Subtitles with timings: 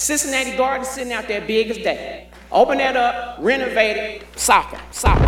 [0.00, 2.26] Cincinnati Gardens sitting out there big as day.
[2.50, 4.80] Open that up, renovate it, soccer.
[4.92, 5.20] soccer.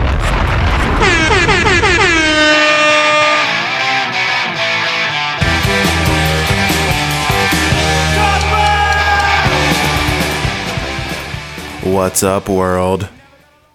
[11.84, 13.10] What's up, world?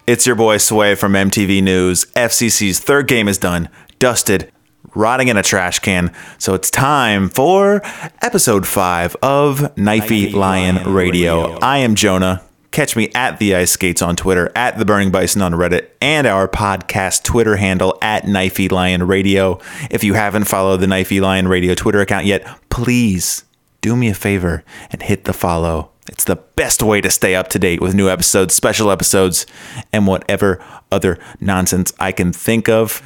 [0.07, 2.05] It's your boy Sway from MTV News.
[2.15, 3.69] FCC's third game is done,
[3.99, 4.51] dusted,
[4.97, 6.11] rotting in a trash can.
[6.39, 7.81] So it's time for
[8.21, 11.57] episode five of Knifey Lion, Radio.
[11.59, 12.43] I am Jonah.
[12.71, 16.27] Catch me at the Ice Skates on Twitter, at the Burning Bison on Reddit, and
[16.27, 19.59] our podcast Twitter handle at Knifey Lion Radio.
[19.89, 23.45] If you haven't followed the Knifey Lion Radio Twitter account yet, please
[23.81, 25.91] do me a favor and hit the follow.
[26.09, 29.45] It's the best way to stay up to date with new episodes, special episodes,
[29.91, 33.01] and whatever other nonsense I can think of.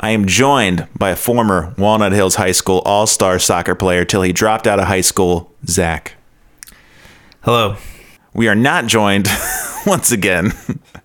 [0.00, 4.22] I am joined by a former Walnut Hills High School all star soccer player till
[4.22, 6.14] he dropped out of high school, Zach.
[7.42, 7.76] Hello.
[8.32, 9.28] We are not joined,
[9.86, 10.52] once again,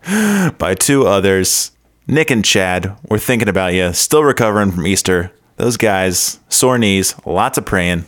[0.58, 1.72] by two others,
[2.08, 2.96] Nick and Chad.
[3.08, 5.32] We're thinking about you, still recovering from Easter.
[5.58, 8.06] Those guys, sore knees, lots of praying.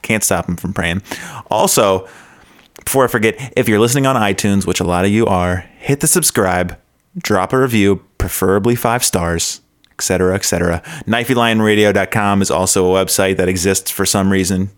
[0.00, 1.02] Can't stop them from praying.
[1.50, 2.08] Also,
[2.84, 6.00] before I forget, if you're listening on iTunes, which a lot of you are, hit
[6.00, 6.78] the subscribe,
[7.18, 9.60] drop a review, preferably five stars,
[9.92, 10.82] etc., etc.
[11.06, 14.70] KnifeyLionRadio.com is also a website that exists for some reason,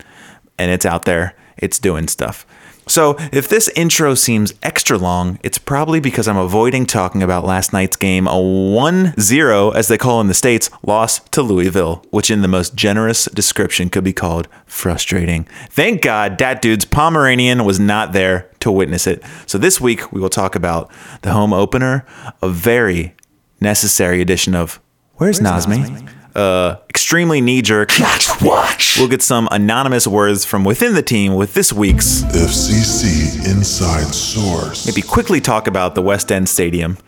[0.58, 1.34] and it's out there.
[1.58, 2.46] It's doing stuff.
[2.88, 7.72] So, if this intro seems extra long, it's probably because I'm avoiding talking about last
[7.72, 12.30] night's game, a 1 0, as they call in the States, loss to Louisville, which
[12.30, 15.48] in the most generous description could be called frustrating.
[15.68, 19.20] Thank God that dude's Pomeranian was not there to witness it.
[19.46, 20.88] So, this week we will talk about
[21.22, 22.06] the home opener,
[22.40, 23.16] a very
[23.60, 24.80] necessary edition of
[25.16, 26.08] Where's, Nazmi?
[26.36, 27.88] Uh, extremely knee jerk.
[27.88, 28.98] Catch Watch.
[28.98, 34.86] We'll get some anonymous words from within the team with this week's FCC Inside Source.
[34.86, 36.98] maybe quickly talk about the West End Stadium.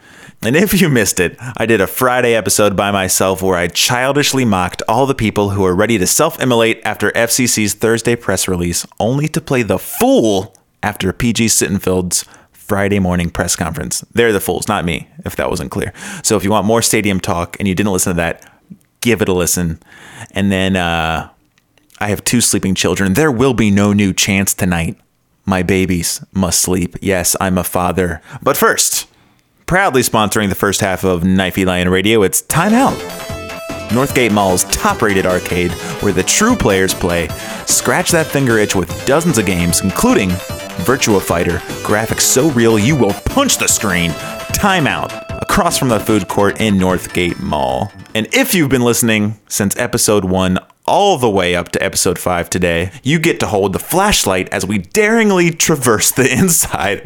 [0.41, 4.47] And if you missed it, I did a Friday episode by myself where I childishly
[4.47, 8.87] mocked all the people who are ready to self immolate after FCC's Thursday press release,
[8.99, 14.00] only to play the fool after PG Sittenfeld's Friday morning press conference.
[14.12, 15.93] They're the fools, not me, if that wasn't clear.
[16.22, 18.58] So if you want more stadium talk and you didn't listen to that,
[19.00, 19.81] give it a listen.
[20.32, 21.31] And then uh,
[21.98, 23.14] I have two sleeping children.
[23.14, 24.97] There will be no new chance tonight.
[25.44, 26.97] My babies must sleep.
[27.00, 28.20] Yes, I'm a father.
[28.42, 29.06] But first,
[29.66, 32.98] proudly sponsoring the first half of Knifey Lion Radio, it's Time Out.
[33.88, 35.72] Northgate Mall's top rated arcade
[36.03, 37.28] where the true players play.
[37.66, 40.28] Scratch that finger itch with dozens of games, including
[40.84, 44.10] Virtua Fighter, graphics so real you will punch the screen.
[44.53, 47.91] Time Out, across from the food court in Northgate Mall.
[48.19, 52.51] And if you've been listening since episode one, all the way up to episode 5
[52.51, 57.05] today, you get to hold the flashlight as we daringly traverse the inside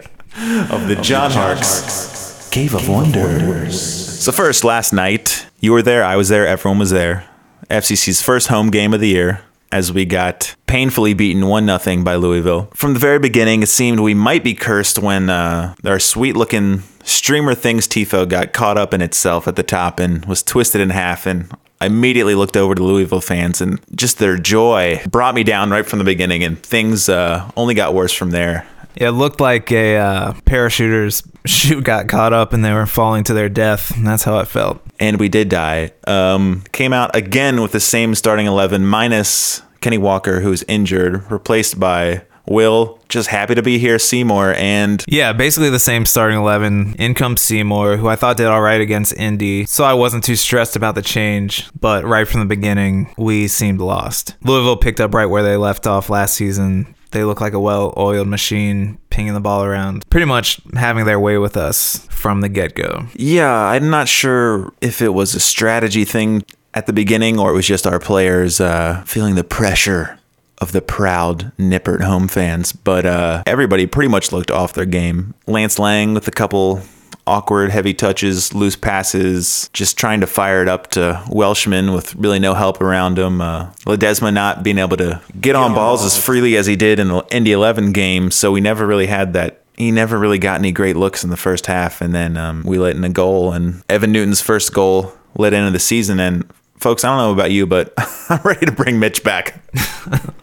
[0.71, 3.79] of the John Harkes Cave of Wonders.
[3.79, 7.29] So, first, last night, you were there, I was there, everyone was there.
[7.69, 12.15] FCC's first home game of the year as we got painfully beaten 1 0 by
[12.15, 12.69] Louisville.
[12.75, 16.83] From the very beginning, it seemed we might be cursed when uh, our sweet looking
[17.03, 20.91] streamer things Tifo got caught up in itself at the top and was twisted in
[20.91, 21.27] half.
[21.27, 21.51] And
[21.81, 25.85] I immediately looked over to Louisville fans and just their joy brought me down right
[25.85, 28.67] from the beginning, and things uh, only got worse from there.
[28.97, 33.35] It looked like a uh, parachuter's chute got caught up and they were falling to
[33.35, 33.97] their death.
[33.97, 34.81] And that's how it felt.
[35.01, 35.93] and we did die.
[36.07, 41.81] Um, came out again with the same starting 11, minus Kenney Walker, who's injured, replaced
[41.81, 42.99] by Will.
[43.09, 46.95] Just happy to be here, Seymour, and Yeah, basically the same starting 11.
[46.99, 50.37] In comes Seymour, who I thought did all right against Indy, so I wasn't too
[50.37, 51.69] stressed about the change.
[51.79, 54.35] But right from the beginning, we seemed lost.
[54.43, 56.95] Louisville picked up right where they left off last season.
[57.13, 61.21] They look like a well oiled machine, pinging the ball around, pretty much having their
[61.21, 63.07] way with us from the get go.
[63.15, 67.55] yeah, I'm not sure if it was a strategy thing at the beginning or it
[67.55, 70.19] was just our players uh, feeling the pressure
[70.59, 72.73] of the proud Nippert home fans.
[72.73, 75.35] But uh, everybody pretty much looked off their game.
[75.47, 76.81] Lance Laing with a couple
[77.27, 82.39] awkward, heavy touches, loose passes, just trying to fire it up to Welshman with really
[82.39, 83.41] no help around him.
[83.41, 87.09] Uh, Ledesma not being able to get on balls as freely as he did in
[87.09, 89.61] the Indy 11 game, so we never really had that.
[89.77, 92.79] He never really got any great looks in the first half, and then um, we
[92.79, 93.53] let in a goal.
[93.53, 96.21] And Evan Newton's first goal led into the season.
[96.21, 96.45] And
[96.77, 97.93] folks, I don't know about you, but
[98.29, 99.63] I'm ready to bring Mitch back.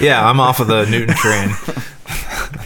[0.00, 1.50] Yeah, I'm off of the Newton train.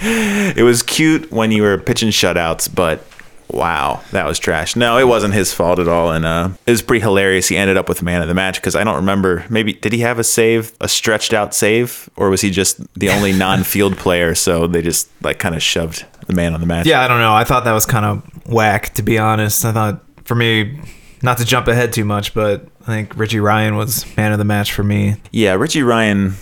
[0.00, 3.04] It was cute when you were pitching shutouts, but
[3.50, 4.76] Wow, that was trash.
[4.76, 7.48] No, it wasn't his fault at all, and uh, it was pretty hilarious.
[7.48, 9.44] He ended up with man of the match because I don't remember.
[9.48, 13.08] Maybe did he have a save, a stretched out save, or was he just the
[13.08, 14.34] only non-field player?
[14.34, 16.86] So they just like kind of shoved the man on the match.
[16.86, 17.32] Yeah, I don't know.
[17.34, 19.64] I thought that was kind of whack, to be honest.
[19.64, 20.78] I thought for me,
[21.22, 24.44] not to jump ahead too much, but I think Richie Ryan was man of the
[24.44, 25.16] match for me.
[25.32, 25.54] yeah.
[25.54, 26.34] Richie Ryan,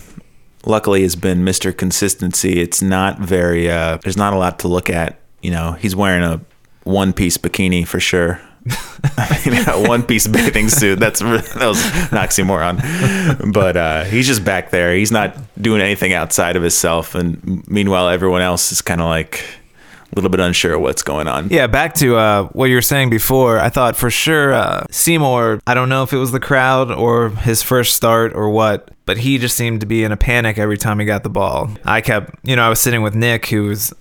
[0.64, 2.58] luckily, has been Mister Consistency.
[2.61, 3.70] It's not very.
[3.70, 5.20] Uh, there's not a lot to look at.
[5.41, 6.41] You know, he's wearing a
[6.87, 8.41] one-piece bikini for sure.
[9.19, 10.99] I mean, a one-piece bathing suit.
[10.99, 13.53] That's that was an oxymoron.
[13.53, 14.94] But uh, he's just back there.
[14.94, 17.15] He's not doing anything outside of himself.
[17.15, 19.44] And meanwhile, everyone else is kind of like
[20.12, 21.49] a little bit unsure what's going on.
[21.50, 23.59] Yeah, back to uh, what you were saying before.
[23.61, 27.31] I thought for sure uh, Seymour, I don't know if it was the crowd or
[27.31, 30.79] his first start or what, but he just seemed to be in a panic every
[30.79, 31.71] time he got the ball.
[31.85, 33.93] I kept, you know, I was sitting with Nick, who was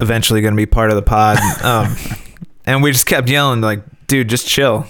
[0.00, 1.38] eventually going to be part of the pod.
[1.64, 1.96] Um,
[2.64, 4.86] and we just kept yelling, like, dude, just chill,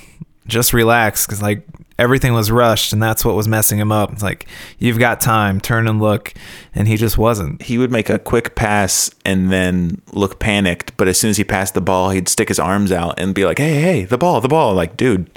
[0.46, 1.26] just relax.
[1.26, 1.66] Cause like
[1.98, 4.12] everything was rushed and that's what was messing him up.
[4.12, 4.46] It's like,
[4.78, 6.34] you've got time, turn and look.
[6.74, 7.62] And he just wasn't.
[7.62, 10.96] he would make a quick pass and then look panicked.
[10.96, 13.44] But as soon as he passed the ball, he'd stick his arms out and be
[13.46, 15.30] like, "Hey, hey, the ball, the ball!" Like, dude,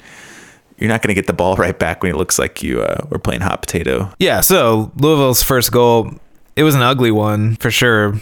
[0.77, 3.19] you're not gonna get the ball right back when it looks like you uh, were
[3.19, 4.12] playing hot potato.
[4.19, 6.12] Yeah, so Louisville's first goal,
[6.56, 8.19] it was an ugly one for sure.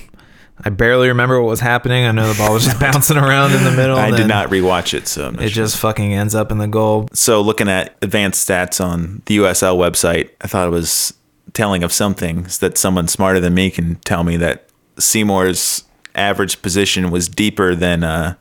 [0.64, 2.06] I barely remember what was happening.
[2.06, 3.98] I know the ball was just bouncing around in the middle.
[3.98, 5.50] I did not rewatch it, so It sure.
[5.50, 7.08] just fucking ends up in the goal.
[7.14, 11.14] so looking at advanced stats on the USL website, I thought it was
[11.54, 14.68] telling of some things that someone smarter than me can tell me that
[15.00, 15.84] Seymour's
[16.16, 18.34] average position was deeper than uh,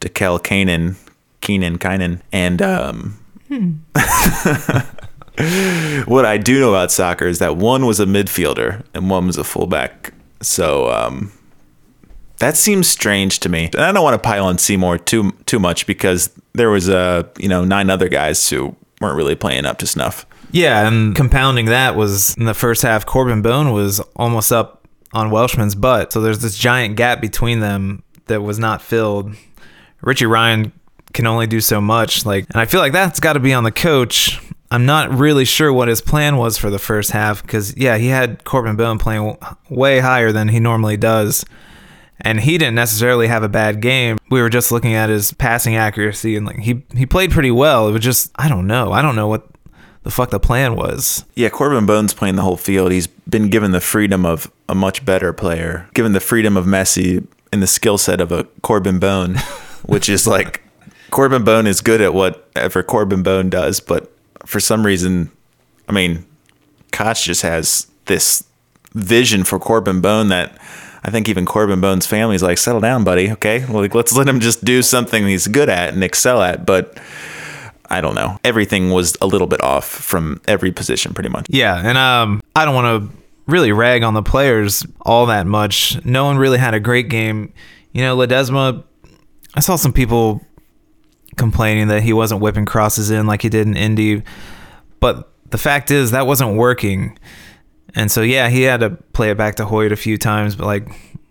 [0.00, 0.96] DeKel Kanan,
[1.40, 3.18] Keenan, Kynan, and um,
[6.06, 9.36] what I do know about soccer is that one was a midfielder and one was
[9.38, 10.12] a fullback.
[10.40, 11.32] So um,
[12.42, 13.70] that seems strange to me.
[13.72, 17.22] And I don't want to pile on Seymour too too much because there was uh,
[17.38, 20.26] you know nine other guys who weren't really playing up to snuff.
[20.50, 25.30] Yeah, and compounding that was in the first half, Corben Bone was almost up on
[25.30, 26.12] Welshman's butt.
[26.12, 29.34] So there's this giant gap between them that was not filled.
[30.02, 30.72] Richie Ryan
[31.14, 32.26] can only do so much.
[32.26, 34.40] Like, and I feel like that's got to be on the coach.
[34.70, 38.08] I'm not really sure what his plan was for the first half because, yeah, he
[38.08, 39.36] had Corben Bone playing
[39.68, 41.44] way higher than he normally does.
[42.20, 44.18] And he didn't necessarily have a bad game.
[44.30, 47.88] We were just looking at his passing accuracy and like he he played pretty well.
[47.88, 48.92] It was just I don't know.
[48.92, 49.48] I don't know what
[50.04, 51.24] the fuck the plan was.
[51.34, 52.92] Yeah, Corben Bones playing the whole field.
[52.92, 57.26] He's been given the freedom of a much better player, given the freedom of Messi
[57.52, 59.36] and the skill set of a Corben Bone,
[59.84, 60.62] which is like
[61.10, 64.12] Corben Bone is good at whatever Corben Bone does, but
[64.46, 65.30] for some reason,
[65.88, 66.24] I mean,
[66.90, 68.44] Koch just has this
[68.94, 70.58] vision for Corben Bone that
[71.04, 73.32] I think even Corben Bone's family is like, settle down, buddy.
[73.32, 76.98] Okay, like let's let him just do something he's good at and excel at, but.
[77.90, 78.38] I don't know.
[78.42, 81.44] Everything was a little bit off from every position, pretty much.
[81.50, 86.02] Yeah, and um, I don't want to really rag on the players all that much.
[86.02, 87.52] No one really had a great game.
[87.92, 88.82] You know, Ledesma.
[89.54, 90.40] I saw some people
[91.36, 94.22] complaining that he wasn't whipping crosses in like he did in Indy,
[95.00, 97.18] but the fact is that wasn't working.
[97.94, 100.66] And so yeah, he had to play it back to Hoyte a few times, but
[100.66, 100.88] like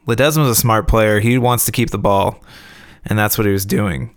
[0.07, 1.19] Ledesma's a smart player.
[1.19, 2.43] He wants to keep the ball,
[3.05, 4.15] and that's what he was doing.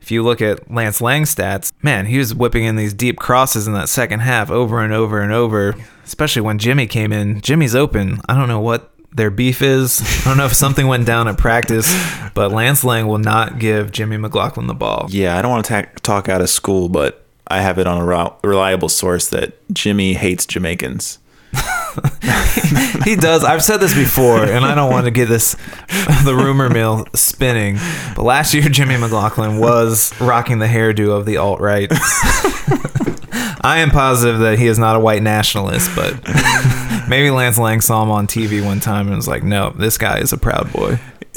[0.00, 3.66] If you look at Lance Laing's stats, man, he was whipping in these deep crosses
[3.66, 7.40] in that second half over and over and over, especially when Jimmy came in.
[7.40, 8.20] Jimmy's open.
[8.28, 10.00] I don't know what their beef is.
[10.24, 11.92] I don't know if something went down at practice,
[12.34, 15.06] but Lance Laing will not give Jimmy McLaughlin the ball.
[15.10, 17.98] Yeah, I don't want to ta- talk out of school, but I have it on
[17.98, 21.18] a rel- reliable source that Jimmy hates Jamaicans.
[23.04, 23.44] he does.
[23.44, 25.54] I've said this before, and I don't want to get this
[26.24, 27.78] the rumor mill spinning.
[28.14, 31.88] But last year, Jimmy McLaughlin was rocking the hairdo of the alt right.
[33.62, 36.14] I am positive that he is not a white nationalist, but
[37.08, 40.18] maybe Lance Laing saw him on TV one time and was like, "No, this guy
[40.18, 40.98] is a proud boy."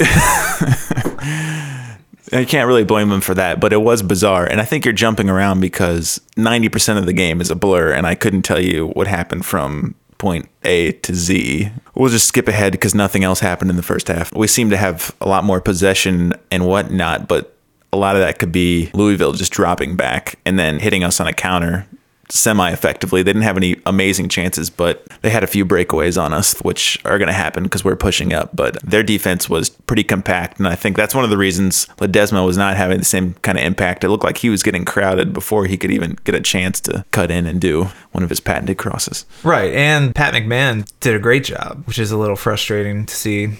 [2.32, 4.46] I can't really blame him for that, but it was bizarre.
[4.46, 8.06] And I think you're jumping around because 90% of the game is a blur, and
[8.06, 11.70] I couldn't tell you what happened from point A to Z.
[11.96, 14.32] We'll just skip ahead because nothing else happened in the first half.
[14.34, 17.56] We seem to have a lot more possession and whatnot, but
[17.92, 21.26] a lot of that could be Louisville just dropping back and then hitting us on
[21.26, 21.88] a counter
[22.30, 23.22] semi effectively.
[23.22, 26.98] They didn't have any amazing chances, but they had a few breakaways on us, which
[27.04, 28.54] are going to happen because we're pushing up.
[28.54, 30.58] But their defense was pretty compact.
[30.58, 33.58] And I think that's one of the reasons Ledesma was not having the same kind
[33.58, 34.04] of impact.
[34.04, 37.04] It looked like he was getting crowded before he could even get a chance to
[37.10, 39.24] cut in and do one of his patented crosses.
[39.44, 43.50] Right, and Pat McMahon did a great job, which is a little frustrating to see.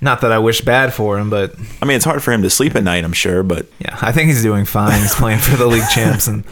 [0.00, 2.50] Not that I wish bad for him, but I mean, it's hard for him to
[2.50, 5.00] sleep at night, I'm sure, but yeah, I think he's doing fine.
[5.00, 6.44] He's playing for the league champs, and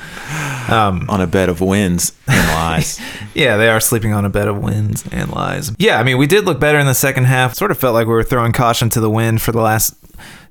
[0.68, 3.00] um, on a bed of wins and lies.
[3.34, 5.70] yeah, they are sleeping on a bed of wins and lies.
[5.78, 7.54] Yeah, I mean, we did look better in the second half.
[7.54, 9.94] Sort of felt like we were throwing caution to the wind for the last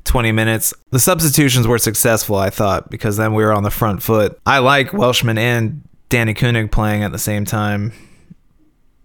[0.05, 0.73] 20 minutes.
[0.91, 4.39] The substitutions were successful, I thought, because then we were on the front foot.
[4.45, 7.91] I like Welshman and Danny Koenig playing at the same time,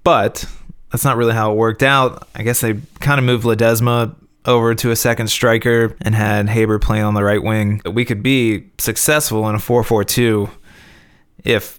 [0.04, 0.46] but
[0.90, 2.28] that's not really how it worked out.
[2.34, 4.14] I guess they kind of moved Ledesma
[4.46, 7.82] over to a second striker and had Haber playing on the right wing.
[7.84, 10.50] We could be successful in a 4-4-2
[11.44, 11.78] if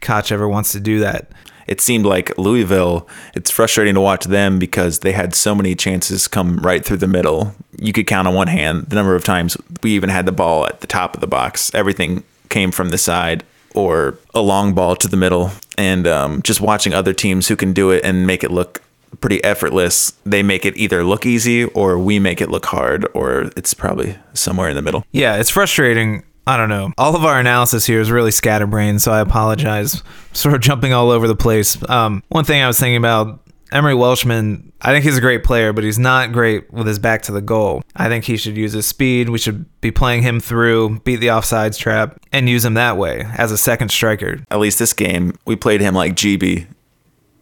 [0.00, 1.30] Koch ever wants to do that.
[1.66, 6.28] it seemed like Louisville, it's frustrating to watch them because they had so many chances
[6.28, 7.54] come right through the middle.
[7.78, 10.66] You could count on one hand the number of times we even had the ball
[10.66, 11.74] at the top of the box.
[11.74, 13.44] Everything came from the side
[13.74, 15.50] or a long ball to the middle.
[15.78, 18.82] And um, just watching other teams who can do it and make it look
[19.20, 23.50] pretty effortless, they make it either look easy or we make it look hard, or
[23.56, 25.04] it's probably somewhere in the middle.
[25.12, 26.22] Yeah, it's frustrating.
[26.46, 26.92] I don't know.
[26.96, 30.02] All of our analysis here is really scatterbrained, so I apologize.
[30.32, 31.76] Sort of jumping all over the place.
[31.88, 33.40] Um, one thing I was thinking about
[33.72, 37.22] Emery Welshman, I think he's a great player, but he's not great with his back
[37.22, 37.82] to the goal.
[37.96, 39.28] I think he should use his speed.
[39.28, 43.26] We should be playing him through, beat the offsides trap, and use him that way
[43.36, 44.38] as a second striker.
[44.50, 46.66] At least this game, we played him like GB,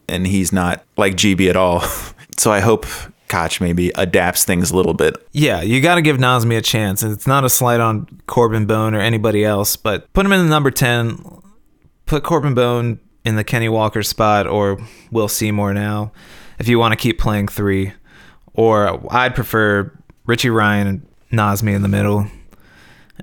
[0.09, 1.81] and he's not like GB at all.
[2.39, 2.87] so I hope
[3.29, 5.15] Koch maybe adapts things a little bit.
[5.33, 7.03] Yeah, you got to give Nazmi a chance.
[7.03, 10.45] And it's not a slight on Corben Bone or anybody else, but put him in
[10.45, 11.43] the number 10.
[12.07, 14.79] Put Corben Bone in the Kenney Walker spot or
[15.11, 16.13] Will Seymour now
[16.59, 17.93] if you want to keep playing three.
[18.53, 19.91] Or I'd prefer
[20.27, 22.27] Richie Ryan and Nazmi in the middle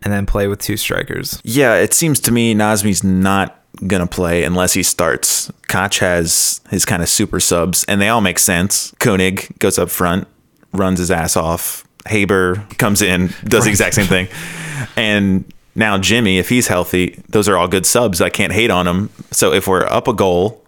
[0.03, 1.39] and then play with two strikers.
[1.43, 5.51] Yeah, it seems to me Nazmi's not gonna play unless he starts.
[5.67, 8.93] Koch has his kind of super subs, and they all make sense.
[9.00, 10.27] Koenig goes up front,
[10.74, 11.86] runs his ass off.
[12.08, 14.27] Haber comes in, does the exact same thing,
[14.98, 18.22] and now Jimmy, if he's healthy, those are all good subs.
[18.22, 19.10] I can't hate on him.
[19.32, 20.63] So if we're up a goal,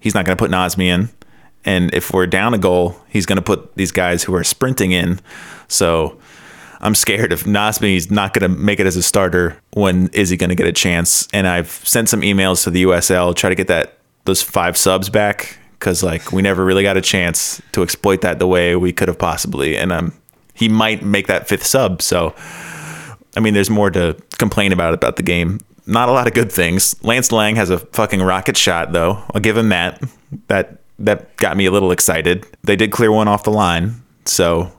[0.00, 1.08] he's not gonna put Nazmi in,
[1.64, 5.20] and if we're down a goal, he's gonna put these guys who are sprinting in.
[5.68, 6.18] So.
[6.80, 9.60] I'm scared if Nazmi's not going to make it as a starter.
[9.72, 11.26] When is he going to get a chance?
[11.32, 15.08] And I've sent some emails to the USL try to get that those five subs
[15.08, 18.92] back because like we never really got a chance to exploit that the way we
[18.92, 19.76] could have possibly.
[19.76, 20.12] And um,
[20.54, 22.02] he might make that fifth sub.
[22.02, 22.34] So
[23.38, 25.60] I mean, there's more to complain about about the game.
[25.86, 27.00] Not a lot of good things.
[27.04, 29.22] Lance Laing has a fucking rocket shot though.
[29.32, 30.02] I'll give him that.
[30.48, 32.44] That that got me a little excited.
[32.64, 34.72] They did clear one off the line, so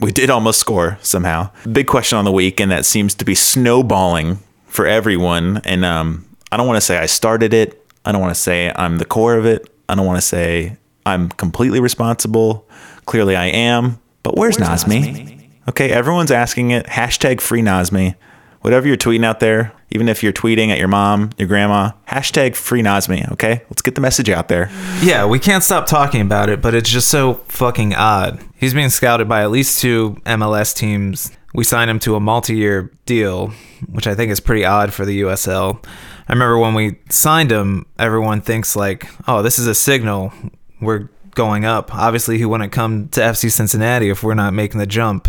[0.00, 1.50] we did almost score somehow.
[1.70, 5.58] Big question on the week, and that seems to be snowballing for everyone.
[5.64, 7.80] And um, I don't want to say I started it.
[8.04, 9.72] I don't want to say I'm the core of it.
[9.88, 10.76] I don't want to say
[11.06, 12.66] I'm completely responsible.
[13.06, 14.00] Clearly, I am.
[14.24, 15.04] But where's, Where's Nazmi?
[15.04, 15.39] Nazmi?
[15.70, 16.84] Okay, everyone's asking it.
[16.86, 18.16] Hashtag free Nazmi.
[18.62, 22.56] Whatever you're tweeting out there, even if you're tweeting at your mom, your grandma, hashtag
[22.56, 23.30] free Nazmi.
[23.30, 24.68] Okay, let's get the message out there.
[25.00, 28.42] Yeah, we can't stop talking about it, but it's just so fucking odd.
[28.56, 31.30] He's being scouted by at least two MLS teams.
[31.54, 33.52] We signed him to a multi year deal,
[33.88, 35.84] which I think is pretty odd for the USL.
[36.28, 40.32] I remember when we signed him, everyone thinks, like, oh, this is a signal.
[40.80, 41.94] We're going up.
[41.94, 45.28] Obviously, he wouldn't come to FC Cincinnati if we're not making the jump.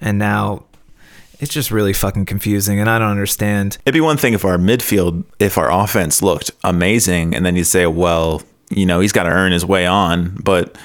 [0.00, 0.64] And now
[1.38, 3.78] it's just really fucking confusing, and I don't understand.
[3.84, 7.64] It'd be one thing if our midfield, if our offense looked amazing, and then you'd
[7.66, 10.36] say, well, you know, he's got to earn his way on.
[10.42, 10.76] But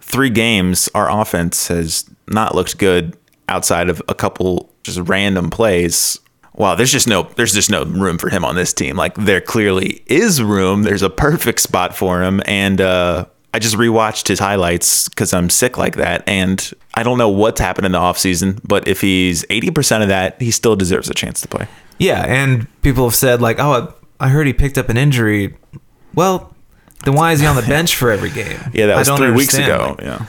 [0.00, 3.16] three games, our offense has not looked good
[3.48, 6.18] outside of a couple just random plays.
[6.54, 8.96] Wow, there's just no there's just no room for him on this team.
[8.96, 10.82] Like there clearly is room.
[10.82, 15.50] There's a perfect spot for him, and uh, I just rewatched his highlights because I'm
[15.50, 19.44] sick like that, and I don't know what's happened in the offseason, but if he's
[19.46, 21.66] 80% of that, he still deserves a chance to play.
[21.98, 25.56] Yeah, and people have said like, "Oh, I heard he picked up an injury."
[26.14, 26.54] Well,
[27.04, 28.58] then why is he on the bench for every game?
[28.72, 29.96] Yeah, that was three weeks ago.
[29.98, 30.26] Like, yeah.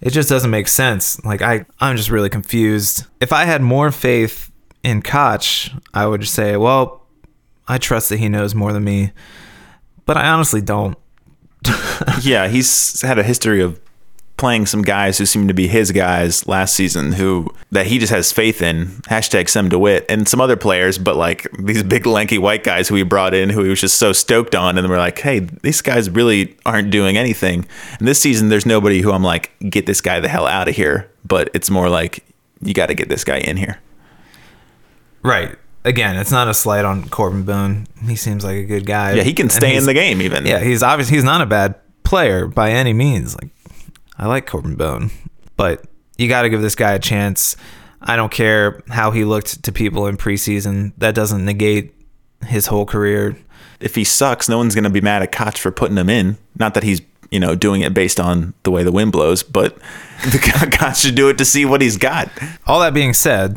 [0.00, 1.22] it just doesn't make sense.
[1.24, 3.06] Like I, I'm just really confused.
[3.20, 4.50] If I had more faith
[4.82, 7.06] in Koch, I would just say, "Well,
[7.68, 9.12] I trust that he knows more than me,"
[10.06, 10.96] but I honestly don't.
[12.22, 13.80] yeah, he's had a history of
[14.36, 18.12] playing some guys who seem to be his guys last season who that he just
[18.12, 18.86] has faith in.
[19.08, 22.88] Hashtag Sem de Wit and some other players, but like these big lanky white guys
[22.88, 25.38] who he brought in who he was just so stoked on and we're like, hey,
[25.38, 27.66] these guys really aren't doing anything.
[27.98, 30.74] And this season there's nobody who I'm like, get this guy the hell out of
[30.74, 31.08] here.
[31.24, 32.24] But it's more like
[32.60, 33.80] you gotta get this guy in here.
[35.22, 35.56] Right.
[35.84, 37.86] Again, it's not a slight on Corben Bone.
[38.06, 39.14] He seems like a good guy.
[39.14, 40.46] Yeah, he can stay in the game even.
[40.46, 41.76] Yeah, he's obviously he's not a bad
[42.12, 43.34] player by any means.
[43.40, 43.48] Like
[44.18, 45.10] I like Corben Bone,
[45.56, 45.86] but
[46.18, 47.56] you got to give this guy a chance.
[48.02, 50.92] I don't care how he looked to people in preseason.
[50.98, 51.94] That doesn't negate
[52.44, 53.38] his whole career.
[53.80, 56.36] If he sucks, no one's going to be mad at Koch for putting him in.
[56.58, 57.00] Not that he's
[57.30, 59.74] you know doing it based on the way the wind blows, but
[60.24, 62.28] the Koch should do it to see what he's got.
[62.66, 63.56] All that being said,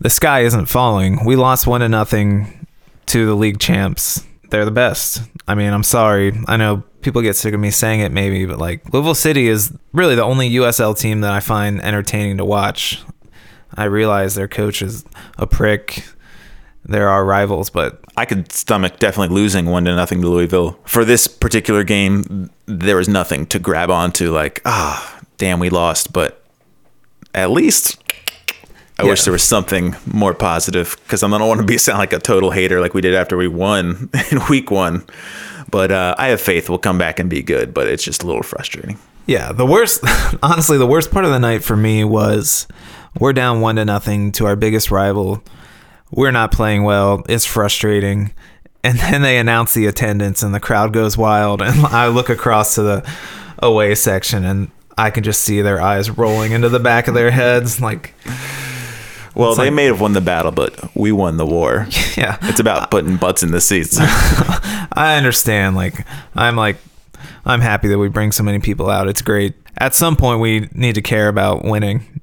[0.00, 1.24] the sky isn't falling.
[1.24, 2.66] We lost one to nothing
[3.06, 4.24] to the league champs.
[4.50, 5.22] They're the best.
[5.46, 6.36] I mean, I'm sorry.
[6.48, 9.72] I know people get sick of me saying it maybe, but like Louisville City is
[9.92, 13.02] really the only USL team that I find entertaining to watch.
[13.74, 15.04] I realize their coach is
[15.38, 16.04] a prick.
[16.84, 20.78] They're our rivals, but I could stomach definitely losing one to nothing to Louisville.
[20.84, 24.32] For this particular game, there was nothing to grab onto.
[24.32, 26.42] Like, ah, damn, we lost, but
[27.34, 27.98] at least
[28.98, 29.10] I Yeah.
[29.10, 32.18] wish there was something more positive because I don't want to be sound like a
[32.18, 35.04] total hater like we did after we won in week one.
[35.70, 37.74] But uh, I have faith we'll come back and be good.
[37.74, 38.98] But it's just a little frustrating.
[39.26, 40.04] Yeah, the worst,
[40.42, 42.66] honestly, the worst part of the night for me was
[43.18, 45.42] we're down one to nothing to our biggest rival.
[46.10, 47.24] We're not playing well.
[47.28, 48.32] It's frustrating.
[48.84, 51.60] And then they announce the attendance, and the crowd goes wild.
[51.60, 53.16] And I look across to the
[53.58, 57.30] away section, and I can just see their eyes rolling into the back of their
[57.30, 57.80] heads.
[57.80, 58.14] Like,
[59.36, 61.86] Well, It's they like- may have won the battle, but we won the war.
[62.16, 63.98] yeah, It's about putting butts in the seats.
[64.00, 65.76] I understand.
[65.76, 66.76] Like, I'm like,
[67.44, 69.08] I'm happy that we bring so many people out.
[69.08, 69.54] It's great.
[69.78, 72.20] At some point, we need to care about winning.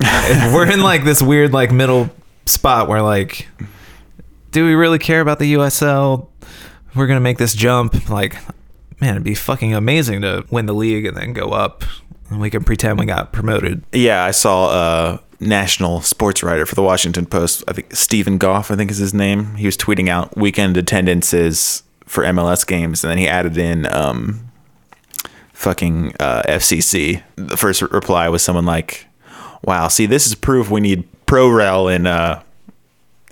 [0.00, 2.10] We're in like this weird like middle
[2.44, 3.48] spot where like,
[4.52, 6.28] do we really care about the USL?
[6.94, 8.08] We're gonna make this jump.
[8.08, 8.36] Like,
[9.00, 11.84] man, it'd be fucking amazing to win the league and then go up,
[12.30, 13.82] and we can pretend we got promoted.
[13.92, 14.70] Yeah, I saw
[15.14, 17.64] a national sports writer for the Washington Post.
[17.68, 19.56] I think Steven Goff, I think is his name.
[19.56, 24.48] He was tweeting out weekend attendances for MLS games, and then he added in um,
[25.52, 27.22] fucking uh, FCC.
[27.36, 29.06] The first reply was someone like,
[29.62, 32.42] "Wow, see, this is proof we need pro rel in uh,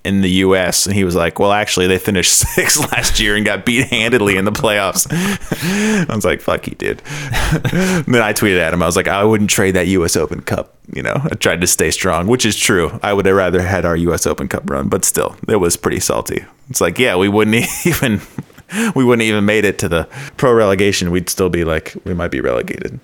[0.05, 3.45] in the U.S." And he was like, "Well, actually, they finished sixth last year and
[3.45, 5.07] got beat handedly in the playoffs."
[6.11, 8.83] I was like, "Fuck you, dude." then I tweeted at him.
[8.83, 10.17] I was like, "I wouldn't trade that U.S.
[10.17, 12.99] Open Cup." You know, I tried to stay strong, which is true.
[13.03, 14.27] I would have rather had our U.S.
[14.27, 16.45] Open Cup run, but still, it was pretty salty.
[16.69, 18.21] It's like, yeah, we wouldn't even
[18.95, 21.11] we wouldn't even made it to the pro relegation.
[21.11, 23.01] We'd still be like, we might be relegated.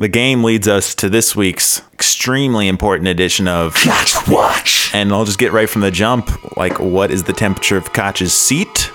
[0.00, 4.90] The game leads us to this week's extremely important edition of Catch Watch.
[4.94, 6.56] and I'll just get right from the jump.
[6.56, 8.90] Like, what is the temperature of Koch's seat?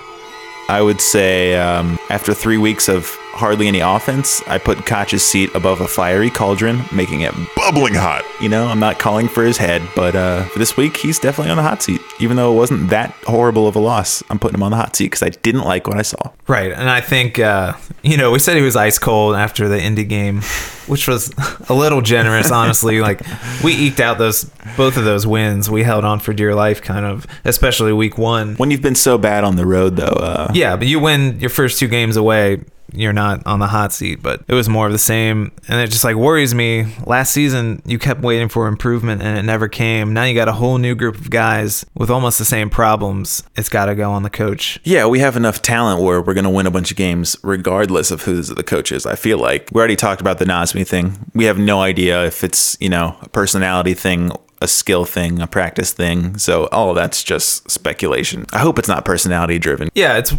[0.68, 5.54] I would say um, after three weeks of hardly any offense, I put Koch's seat
[5.54, 8.24] above a fiery cauldron, making it Bubbling hot.
[8.40, 11.50] you know, I'm not calling for his head, but uh, for this week, he's definitely
[11.50, 12.00] on the hot seat.
[12.20, 14.94] Even though it wasn't that horrible of a loss, I'm putting him on the hot
[14.96, 16.30] seat because I didn't like what I saw.
[16.46, 19.80] Right, and I think uh, you know we said he was ice cold after the
[19.80, 20.42] Indy game,
[20.86, 21.32] which was
[21.68, 23.00] a little generous, honestly.
[23.06, 23.20] Like
[23.62, 24.44] we eked out those
[24.76, 25.68] both of those wins.
[25.70, 28.54] We held on for dear life, kind of, especially week one.
[28.56, 31.50] When you've been so bad on the road, though, uh, Yeah, but you win your
[31.50, 32.62] first two games away,
[32.96, 34.22] you're not on the hot seat.
[34.22, 36.86] But it was more of the same, and it just like worries me.
[37.04, 40.12] Last season, you kept waiting for improvement, and it never came.
[40.12, 43.42] Now you got a whole new group of guys with almost the same problems.
[43.56, 44.78] It's got to go on the coach.
[44.84, 48.10] Yeah, we have enough talent where we're going to win a bunch of games regardless
[48.10, 49.06] of who's the coaches.
[49.06, 51.18] I feel like we already talked about the Nazmi thing.
[51.34, 54.30] We have no idea if it's, you know, a personality thing,
[54.60, 56.38] a skill thing, a practice thing.
[56.38, 58.46] So all that's just speculation.
[58.52, 59.88] I hope it's not personality driven.
[59.94, 60.34] Yeah, it's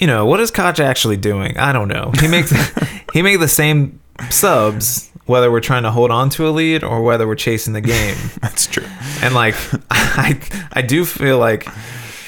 [0.00, 1.56] you know what is Koch actually doing?
[1.58, 2.10] I don't know.
[2.20, 2.52] He makes
[3.12, 7.02] he made the same subs whether we're trying to hold on to a lead or
[7.02, 8.16] whether we're chasing the game.
[8.42, 8.86] That's true.
[9.22, 9.54] And like
[9.90, 10.40] I
[10.72, 11.68] I do feel like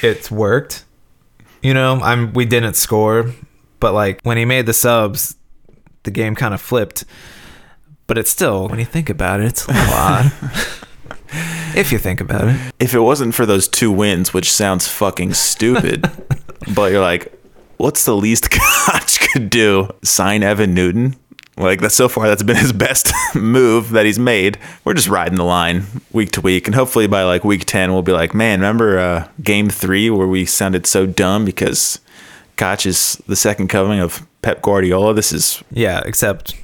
[0.01, 0.85] it's worked.
[1.61, 3.33] You know, I'm we didn't score,
[3.79, 5.35] but like when he made the subs,
[6.03, 7.03] the game kind of flipped.
[8.07, 10.31] But it's still when you think about it, it's a lot.
[11.75, 12.73] if you think about it.
[12.79, 16.09] If it wasn't for those two wins, which sounds fucking stupid,
[16.75, 17.33] but you're like,
[17.77, 19.89] what's the least Koch could do?
[20.03, 21.15] Sign Evan Newton?
[21.55, 24.57] Like that so far, that's been his best move that he's made.
[24.83, 28.01] We're just riding the line week to week, and hopefully by like week ten, we'll
[28.01, 31.99] be like, man, remember uh, game three where we sounded so dumb because
[32.57, 35.13] Koch is the second coming of Pep Guardiola.
[35.13, 36.55] This is Yeah, except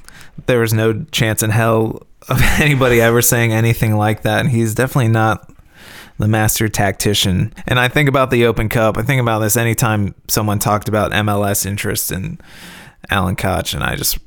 [0.46, 4.40] there was no chance in hell of anybody ever saying anything like that.
[4.40, 5.50] And he's definitely not
[6.20, 7.52] the master tactician.
[7.66, 8.98] And I think about the Open Cup.
[8.98, 12.38] I think about this anytime someone talked about MLS interest in
[13.08, 14.18] Alan Koch, and I just.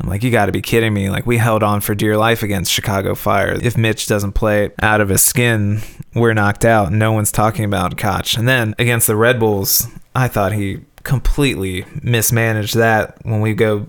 [0.00, 1.10] I'm like, you got to be kidding me.
[1.10, 3.58] Like, we held on for dear life against Chicago Fire.
[3.60, 5.80] If Mitch doesn't play out of his skin,
[6.14, 6.92] we're knocked out.
[6.92, 8.36] No one's talking about Koch.
[8.36, 13.88] And then against the Red Bulls, I thought he completely mismanaged that when we go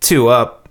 [0.00, 0.63] two up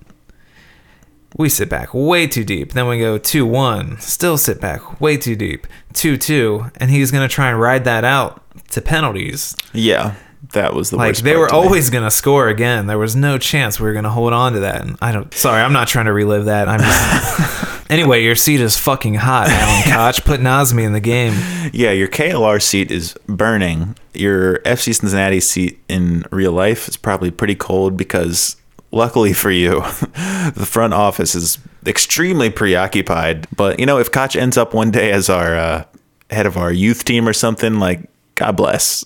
[1.38, 2.74] we sit back way too deep.
[2.74, 5.68] Then we go 2 1, still sit back way too deep.
[5.94, 8.42] 2 2, and he's going to try and ride that out
[8.72, 9.56] to penalties.
[9.74, 10.16] Yeah,
[10.52, 12.88] that was the Like they were always going to score again.
[12.88, 14.82] There was no chance we were going to hold on to that.
[14.82, 15.34] And I don't.
[15.34, 16.68] Sorry, I'm not trying to relive that.
[16.68, 17.84] I'm just.
[17.90, 20.24] anyway, your seat is fucking hot, Alan Koch.
[20.26, 21.34] Put Nazmi in the game.
[21.74, 23.96] Yeah, your KLR seat is burning.
[24.14, 28.58] Your FC Cincinnati seat in real life is probably pretty cold because,
[28.94, 29.82] luckily for you,
[30.56, 33.48] the front office is extremely preoccupied.
[33.56, 35.84] But you know, if Koch ends up one day as our uh,
[36.30, 39.04] head of our youth team or something, like God bless.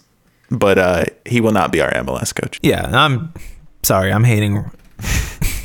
[0.52, 2.60] But uh, he will not be our MLS coach.
[2.62, 3.34] Yeah, I'm
[3.84, 4.14] sorry.
[4.14, 4.64] I'm hating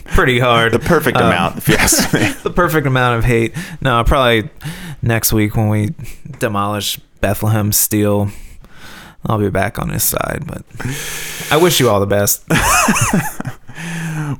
[0.06, 0.72] pretty hard.
[0.72, 2.32] The perfect Um, amount, if you ask me.
[2.42, 3.54] the perfect amount of hate.
[3.80, 4.50] No, probably
[5.02, 5.90] next week when we
[6.40, 8.30] demolish Bethlehem Steel,
[9.24, 10.44] I'll be back on his side.
[10.48, 10.64] But
[11.52, 12.42] I wish you all the best.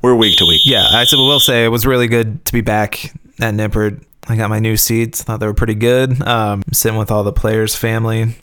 [0.01, 0.63] We're week to week.
[0.65, 4.05] Yeah, I s- will say it was really good to be back at Nippert.
[4.29, 5.23] I got my new seats.
[5.23, 6.23] Thought they were pretty good.
[6.27, 8.37] Um, sitting with all the players' family.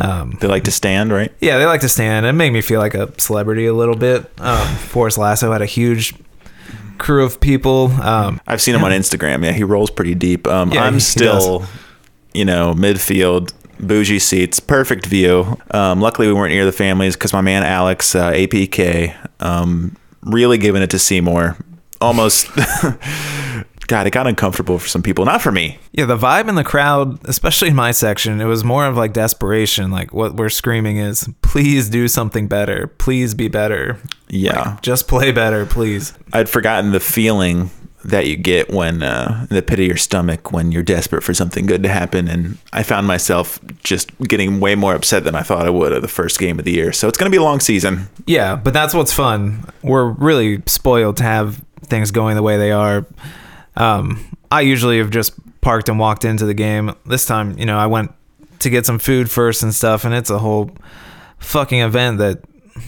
[0.00, 1.30] Um, They like to stand, right?
[1.40, 2.24] yeah, they like to stand.
[2.26, 4.30] It made me feel like a celebrity a little bit.
[4.40, 6.14] Um, Forrest Lasso had a huge
[6.98, 7.92] crew of people.
[8.02, 9.44] Um, I've seen him on Instagram.
[9.44, 10.46] Yeah, he rolls pretty deep.
[10.48, 11.64] Um, Yeah, I'm he still,
[12.32, 15.58] you know, midfield, bougie seats, perfect view.
[15.72, 20.58] Um, luckily, we weren't near the families because my man Alex, uh, APK, um, really
[20.58, 21.56] giving it to Seymour.
[22.00, 22.48] Almost,
[23.86, 25.24] God, it got uncomfortable for some people.
[25.24, 25.78] Not for me.
[25.92, 29.12] Yeah, the vibe in the crowd, especially in my section, it was more of like
[29.12, 29.90] desperation.
[29.90, 32.88] Like what we're screaming is, please do something better.
[32.98, 33.98] Please be better.
[34.28, 36.14] Yeah, Just play better, please.
[36.32, 37.70] I'd forgotten the feeling
[38.04, 41.34] that you get when uh, in the pit of your stomach when you're desperate for
[41.34, 42.28] something good to happen.
[42.28, 46.02] And I found myself just getting way more upset than I thought I would at
[46.02, 46.92] the first game of the year.
[46.92, 48.08] So it's going to be a long season.
[48.26, 49.64] Yeah, but that's what's fun.
[49.82, 53.06] We're really spoiled to have things going the way they are.
[53.76, 56.94] Um, I usually have just parked and walked into the game.
[57.06, 58.12] This time, you know, I went
[58.58, 60.70] to get some food first and stuff, and it's a whole
[61.38, 62.40] fucking event that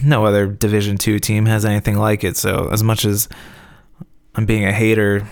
[0.03, 2.37] no other Division Two team has anything like it.
[2.37, 3.29] So as much as
[4.35, 5.27] I'm being a hater,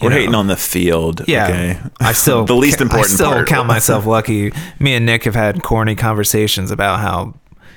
[0.00, 1.22] We're know, hating on the field.
[1.28, 1.78] Yeah, Okay.
[2.00, 3.48] I still the least important I still part.
[3.48, 4.52] count myself lucky.
[4.78, 7.34] Me and Nick have had corny conversations about how,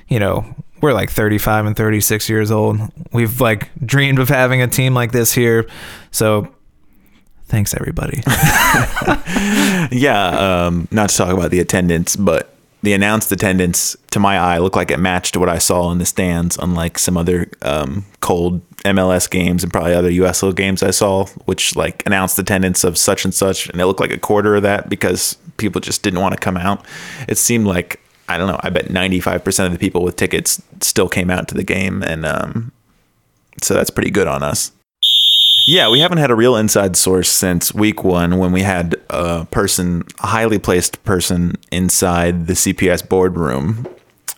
[0.07, 0.45] you know,
[0.81, 2.79] we're like 35 and 36 years old.
[3.11, 5.67] We've like dreamed of having a team like this here.
[6.11, 6.47] So,
[7.47, 8.23] thanks everybody.
[9.91, 10.65] Yeah.
[10.67, 14.75] Um, not to talk about the attendance, but the announced attendance to my eye looked
[14.75, 19.29] like it matched what I saw in the stands, unlike some other um, cold MLS
[19.29, 23.33] games and probably other USL games I saw, which like announced attendance of such and
[23.33, 26.39] such, and it looked like a quarter of that because people just didn't want to
[26.39, 26.85] come out.
[27.27, 28.59] It seemed like I don't know.
[28.61, 31.63] I bet ninety five percent of the people with tickets still came out to the
[31.63, 32.71] game, and um,
[33.61, 34.71] so that's pretty good on us.
[35.67, 39.45] Yeah, we haven't had a real inside source since week one when we had a
[39.45, 43.87] person, a highly placed person inside the CPS boardroom.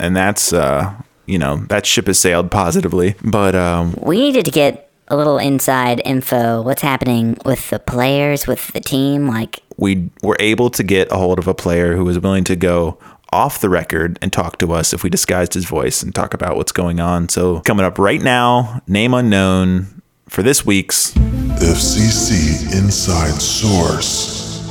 [0.02, 0.94] And that's, uh,
[1.28, 3.16] you know, that ship has sailed positively.
[3.24, 6.64] But um, We needed to get a little inside info.
[6.64, 9.28] What's happening with the players, with the team?
[9.28, 12.56] Like, we were able to get a hold of a player who was willing to
[12.56, 12.98] go
[13.32, 16.56] off the record and talk to us if we disguised his voice and talk about
[16.56, 17.30] what's going on.
[17.30, 24.66] So, coming up right now, name unknown for this week's FCC Inside Source.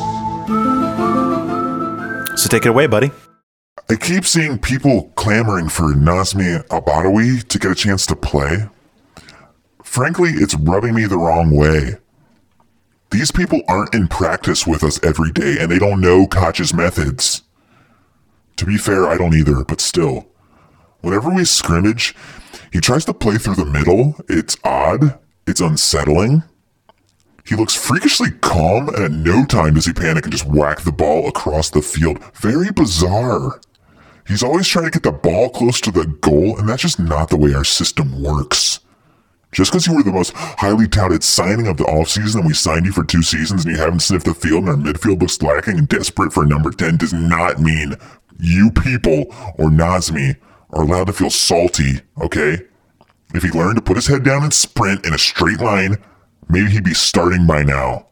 [2.41, 3.11] So, take it away, buddy.
[3.91, 8.69] I keep seeing people clamoring for Nazmi Albadawi to get a chance to play.
[9.83, 11.97] Frankly, it's rubbing me the wrong way.
[13.11, 17.43] These people aren't in practice with us every day and they don't know Koch's methods.
[18.59, 20.29] To be fair, I don't either, but still.
[21.01, 22.15] Whenever we scrimmage,
[22.73, 24.15] he tries to play through the middle.
[24.29, 25.19] It's odd.
[25.49, 26.45] It's unsettling.
[27.45, 30.93] He looks freakishly calm, and at no time does he panic and just whack the
[30.93, 32.23] ball across the field.
[32.37, 33.61] Very bizarre.
[34.31, 37.31] He's always trying to get the ball close to the goal, and that's just not
[37.31, 38.79] the way our system works.
[39.51, 42.87] Just because you were the most highly touted signing of the offseason and we signed
[42.87, 45.79] you for two seasons and you haven't sniffed the field and our midfield looks lacking
[45.79, 47.97] and desperate for a number 10 does not mean
[48.39, 49.25] you people
[49.59, 50.37] or Nazmi
[50.71, 52.63] are allowed to feel salty, okay?
[53.35, 55.97] If he learned to put his head down and sprint in a straight line,
[56.49, 58.07] maybe he'd be starting by now.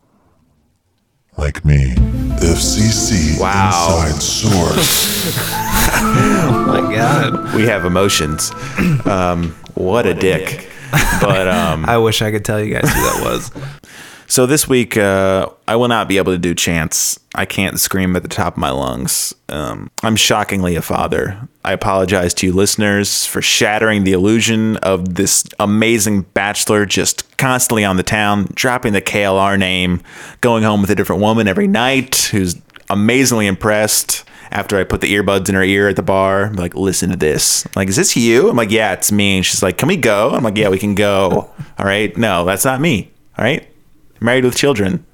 [1.38, 1.94] Like me.
[2.40, 4.05] FCC Wow.
[4.09, 5.38] Inside Source.
[5.38, 7.55] Oh my God.
[7.55, 8.51] We have emotions.
[9.07, 10.68] Um, what a dick.
[11.20, 13.77] But um, I wish I could tell you guys who that was.
[14.30, 17.18] So this week, uh, I will not be able to do chants.
[17.34, 19.34] I can't scream at the top of my lungs.
[19.48, 21.48] Um, I'm shockingly a father.
[21.64, 27.86] I apologize to you listeners for shattering the illusion of this amazing bachelor just constantly
[27.86, 30.02] on the town, dropping the KLR name,
[30.42, 32.60] going home with a different woman every night who's
[32.90, 36.44] amazingly impressed after I put the earbuds in her ear at the bar.
[36.44, 37.64] I'm like, listen to this.
[37.64, 38.50] I'm like, is this you?
[38.50, 39.38] I'm like, yeah, it's me.
[39.38, 40.30] And she's like, can we go?
[40.32, 41.30] I'm like, yeah, we can go.
[41.78, 42.14] All right.
[42.14, 43.10] No, that's not me.
[43.38, 43.66] All right.
[44.20, 45.04] Married with children.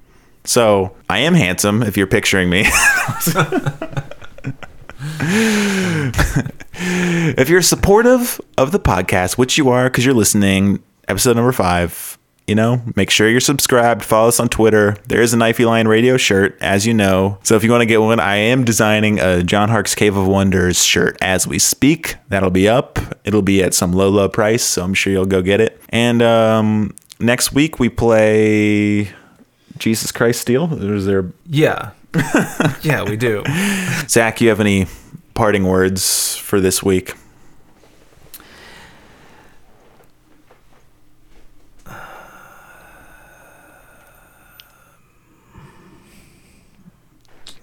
[0.45, 2.65] So I am handsome if you're picturing me.
[7.37, 12.19] if you're supportive of the podcast, which you are because you're listening, episode number five,
[12.47, 14.05] you know, make sure you're subscribed.
[14.05, 14.97] Follow us on Twitter.
[15.09, 17.39] There is a Knifey Lion radio shirt, as you know.
[17.43, 20.27] So if you want to get one, I am designing a John Harkes Cave of
[20.27, 22.17] Wonders shirt as we speak.
[22.29, 22.99] That'll be up.
[23.25, 24.63] It'll be at some low, low price.
[24.63, 25.81] So I'm sure you'll go get it.
[25.89, 29.11] And um, next week we play
[29.79, 30.73] Jesus Christ Steel.
[30.95, 31.91] Is there Yeah.
[32.83, 33.43] yeah, we do.
[34.09, 34.41] Zach?
[34.41, 34.87] You have any
[35.35, 37.15] parting words for this week?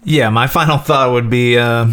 [0.03, 1.87] Yeah, my final thought would be uh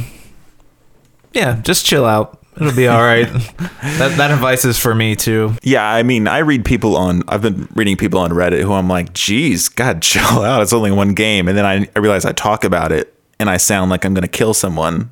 [1.32, 2.37] yeah, just chill out.
[2.60, 3.26] It'll be all right.
[3.98, 5.54] that that advice is for me too.
[5.62, 7.22] Yeah, I mean, I read people on.
[7.28, 10.62] I've been reading people on Reddit who I'm like, "Geez, God, chill out.
[10.62, 13.56] It's only one game," and then I, I realize I talk about it and I
[13.56, 15.10] sound like I'm gonna kill someone,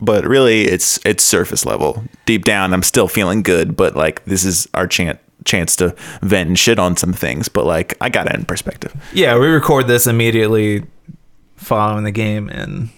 [0.00, 2.04] but really, it's it's surface level.
[2.26, 6.48] Deep down, I'm still feeling good, but like this is our chance chance to vent
[6.48, 7.48] and shit on some things.
[7.48, 8.94] But like, I got it in perspective.
[9.12, 10.84] Yeah, we record this immediately
[11.56, 12.90] following the game and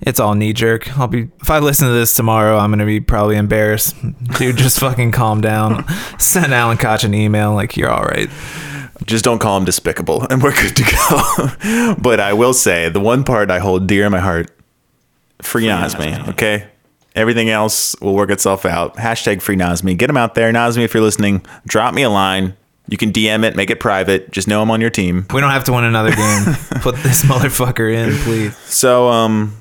[0.00, 0.98] it's all knee jerk.
[0.98, 3.96] I'll be if I listen to this tomorrow, I'm gonna be probably embarrassed.
[4.38, 5.86] Dude, just fucking calm down.
[6.18, 8.28] Send Alan Koch an email like you're all right.
[9.04, 11.94] Just don't call him despicable, and we're good to go.
[12.02, 14.50] but I will say the one part I hold dear in my heart:
[15.42, 16.28] free Nazmi.
[16.30, 16.66] Okay,
[17.14, 18.96] everything else will work itself out.
[18.96, 19.96] Hashtag free Nazmi.
[19.96, 20.84] Get him out there, Nazmi.
[20.84, 22.56] If you're listening, drop me a line.
[22.88, 24.30] You can DM it, make it private.
[24.30, 25.26] Just know I'm on your team.
[25.34, 26.44] We don't have to win another game.
[26.82, 28.56] Put this motherfucker in, please.
[28.58, 29.56] So, um,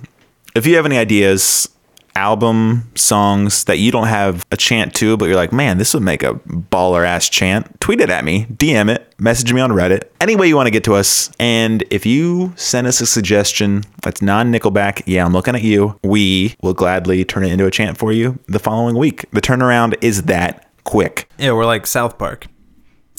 [0.56, 1.70] if you have any ideas,
[2.16, 6.02] album songs that you don't have a chant to, but you're like, man, this would
[6.02, 10.04] make a baller ass chant, tweet it at me, DM it, message me on Reddit,
[10.22, 11.30] any way you want to get to us.
[11.40, 16.00] And if you send us a suggestion that's non Nickelback, yeah, I'm looking at you,
[16.04, 19.30] we will gladly turn it into a chant for you the following week.
[19.32, 21.30] The turnaround is that quick.
[21.38, 22.48] Yeah, we're like South Park.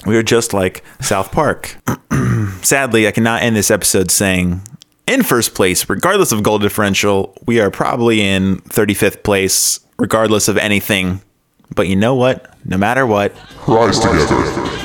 [0.07, 1.77] We are just like South Park.
[2.63, 4.63] Sadly, I cannot end this episode saying,
[5.07, 10.57] in first place, regardless of goal differential, we are probably in 35th place, regardless of
[10.57, 11.23] anything.
[11.75, 12.55] But you know what?
[12.65, 13.35] No matter what,
[13.67, 14.76] Rise together.